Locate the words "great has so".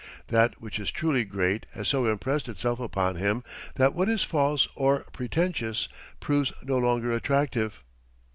1.23-2.07